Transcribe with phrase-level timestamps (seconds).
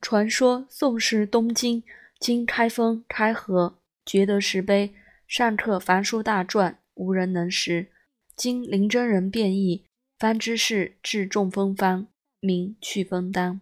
[0.00, 1.82] 传说宋时东京
[2.18, 4.94] 今开封、开河，觉得石碑
[5.28, 7.92] 上刻凡书大篆，无人能识。
[8.34, 9.84] 今林真人变异，
[10.18, 12.08] 方知是至中风方，
[12.40, 13.60] 名去风丹。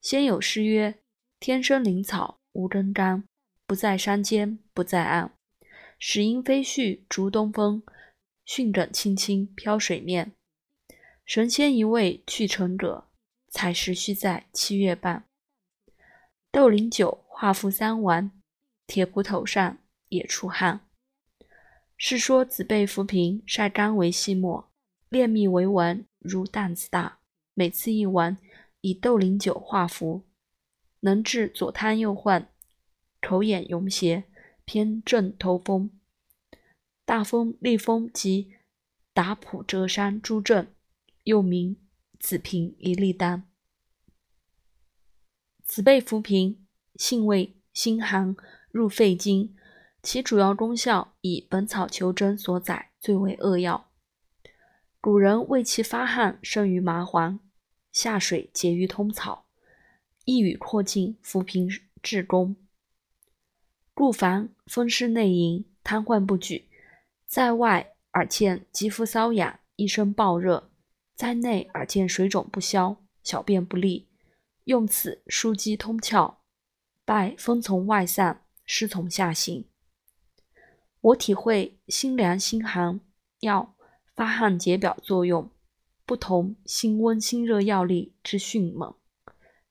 [0.00, 0.94] 先有诗曰
[1.38, 3.24] ：“天生灵草无根干，
[3.66, 5.32] 不在山间不在岸。
[5.98, 7.82] 始因飞絮逐东风，
[8.46, 10.32] 迅枕青青飘水面。
[11.26, 13.04] 神仙一位去成者，
[13.50, 15.24] 采石须在七月半。
[16.52, 18.30] 斗零酒画符三丸，
[18.86, 19.78] 铁壶头上
[20.08, 20.86] 也出汗。”
[22.02, 24.72] 是说子辈浮萍晒干为细末，
[25.10, 27.18] 炼蜜为丸，如担子大。
[27.52, 28.38] 每次一丸，
[28.80, 30.24] 以豆苓酒化服，
[31.00, 32.50] 能治左瘫右患、
[33.20, 34.24] 口眼痈邪、
[34.64, 35.90] 偏正头风、
[37.04, 38.54] 大风、利风及
[39.12, 40.68] 打扑折伤诸症，
[41.24, 41.76] 又名
[42.18, 43.49] 子平一粒丹。
[45.70, 46.66] 子辈浮萍，
[46.96, 48.34] 性味辛寒，
[48.72, 49.54] 入肺经。
[50.02, 53.88] 其主要功效以《本草求真》所载最为扼要。
[55.00, 57.38] 古人为其发汗生于麻黄，
[57.92, 59.46] 下水解于通草，
[60.24, 61.70] 一语扩进扶贫
[62.02, 62.56] 治功。
[63.94, 66.68] 故凡风湿内淫、瘫痪不举，
[67.26, 70.72] 在外耳见肌肤瘙痒、一身暴热，
[71.14, 74.08] 在内耳见水肿不消、小便不利，
[74.70, 76.36] 用此枢机通窍，
[77.04, 79.66] 拜风从外散，湿从下行。
[81.00, 83.00] 我体会心凉心寒
[83.40, 83.74] 药
[84.14, 85.50] 发汗解表作用，
[86.06, 88.94] 不同心温心热药力之迅猛，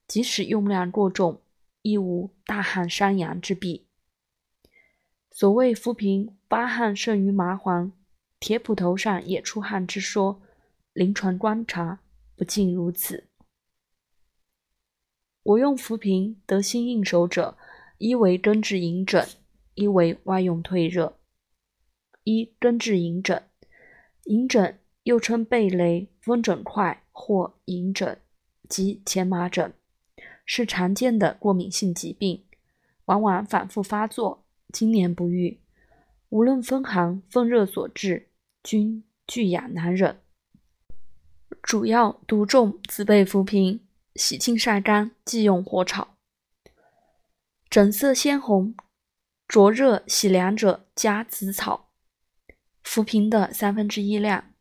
[0.06, 1.42] 即使用量过重，
[1.82, 3.88] 亦无大汗伤阳之弊。
[5.32, 7.94] 所谓浮萍发汗胜于麻黄，
[8.38, 10.42] 铁捕头上也出汗之说，
[10.92, 12.02] 临床观察
[12.36, 13.29] 不尽如此。
[15.50, 17.58] 我用浮萍得心应手者，
[17.98, 19.28] 一为根治隐疹，
[19.74, 21.18] 一为外用退热。
[22.24, 23.42] 一根治隐疹，
[24.26, 28.20] 隐疹又称背雷、风疹块或隐疹
[28.68, 29.74] 及前麻疹，
[30.46, 32.44] 是常见的过敏性疾病，
[33.06, 35.60] 往往反复发作，经年不愈。
[36.30, 38.28] 无论风寒、风热所致，
[38.62, 40.20] 均惧痒难忍。
[41.64, 43.80] 主要毒重紫背浮萍，
[44.20, 46.18] 洗净晒干，忌用火炒。
[47.70, 48.76] 疹色鲜红，
[49.48, 51.94] 灼热洗凉者，加紫草。
[52.84, 54.54] 浮萍的三分之一量，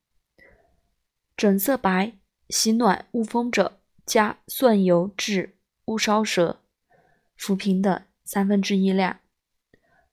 [1.36, 2.16] 疹色白、
[2.48, 6.62] 喜暖恶风者，加蒜油治乌烧舌。
[7.36, 9.18] 浮萍的三分之一量，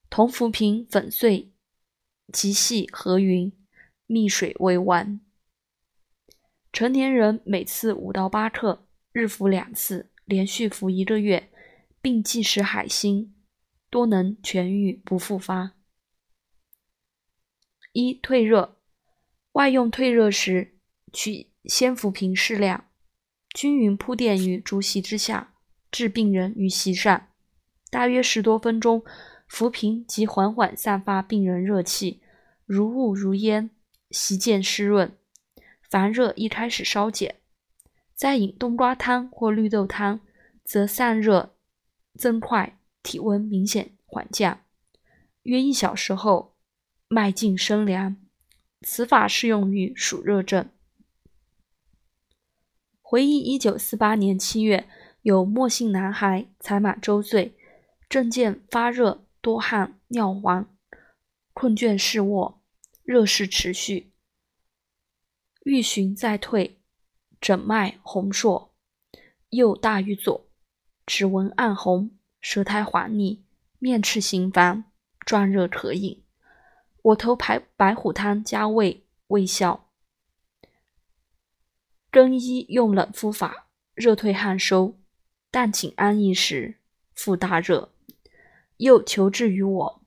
[0.10, 1.54] 同浮萍粉碎，
[2.34, 3.52] 极细和匀，
[4.08, 5.22] 蜜水为丸。
[6.74, 8.85] 成年人每次五到八克，
[9.16, 11.50] 日服两次，连续服一个月，
[12.02, 13.30] 并忌食海腥，
[13.90, 15.72] 多能痊愈不复发。
[17.94, 18.78] 一退热，
[19.54, 20.78] 外用退热时，
[21.14, 22.90] 取鲜浮萍适量，
[23.54, 25.54] 均匀铺垫于竹席之下，
[25.90, 27.30] 置病人于席上，
[27.90, 29.02] 大约十多分钟，
[29.48, 32.22] 浮萍即缓缓散发病人热气，
[32.66, 33.70] 如雾如烟，
[34.12, 35.18] 席渐湿润，
[35.90, 37.38] 烦热一开始稍减。
[38.16, 40.22] 再饮冬瓜汤或绿豆汤，
[40.64, 41.56] 则散热
[42.18, 44.62] 增快，体温明显缓降。
[45.44, 46.54] 约一小时后。
[47.08, 48.18] 脉静生凉，
[48.82, 50.68] 此法适用于暑热症。
[53.00, 54.90] 回忆一九四八年七月，
[55.22, 57.56] 有莫姓男孩才满周岁，
[58.10, 60.76] 症见发热、多汗、尿黄、
[61.54, 62.60] 困倦视卧，
[63.04, 64.12] 热势持续，
[65.64, 66.82] 欲寻再退，
[67.46, 68.74] 诊脉红硕，
[69.50, 70.50] 右大于左，
[71.06, 72.10] 指纹暗红，
[72.42, 73.46] 舌苔滑腻，
[73.78, 74.86] 面赤心烦，
[75.28, 76.24] 壮热可饮。
[77.04, 79.92] 我投白白虎汤加味，未效。
[82.10, 84.98] 更衣用冷敷法，热退汗收。
[85.52, 86.80] 但请安逸时，
[87.14, 87.94] 复大热，
[88.78, 90.02] 又求治于我。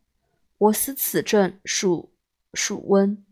[0.58, 2.12] 我思此症属
[2.52, 3.24] 暑温，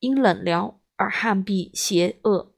[0.00, 2.53] 因冷疗而汗必邪恶，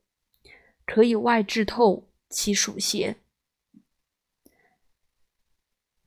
[0.86, 3.16] 可以外治透其暑邪。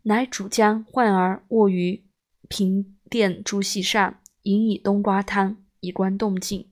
[0.04, 2.04] 乃主将患儿卧于
[2.48, 4.20] 平殿竹席上。
[4.44, 6.72] 饮以冬瓜汤，以观动静。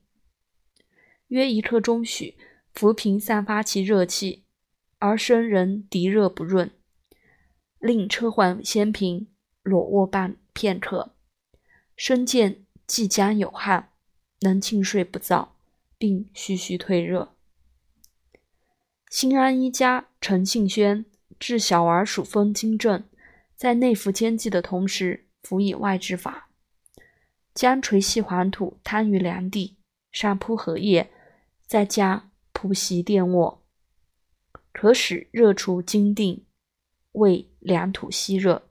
[1.26, 2.36] 约一刻钟许，
[2.72, 4.46] 浮萍散发其热气，
[4.98, 6.70] 而生人敌热不润。
[7.78, 9.28] 令车缓先平，
[9.62, 11.14] 裸卧半片刻，
[11.94, 13.92] 身见即将有汗，
[14.40, 15.50] 能静睡不燥，
[15.98, 17.36] 并徐徐退热。
[19.10, 21.06] 新安一家陈信轩
[21.40, 23.08] 治小儿暑风惊症，
[23.56, 26.50] 在内服煎剂的同时，辅以外治法。
[27.54, 29.78] 将垂细黄土摊于凉地，
[30.12, 31.10] 上铺荷叶，
[31.66, 33.64] 再加蒲席垫卧，
[34.72, 36.44] 可使热除经定，
[37.12, 38.68] 为凉土吸热。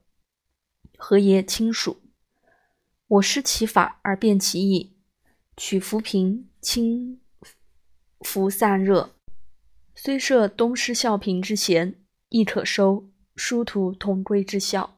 [0.98, 2.01] 荷叶清暑。
[3.07, 4.98] 我施其法而变其意，
[5.56, 7.22] 取浮萍清
[8.19, 9.17] 浮散热，
[10.00, 11.96] 虽设东施效颦之嫌，
[12.30, 14.97] 亦可收殊途同归之效。